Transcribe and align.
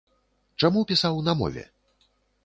Чаму 0.63 0.79
пісаў 0.91 1.19
на 1.27 1.35
мове? 1.41 1.63